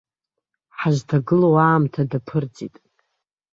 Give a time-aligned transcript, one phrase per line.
[0.79, 2.75] Ҳазҭагылоу аамҭа даԥырҵит!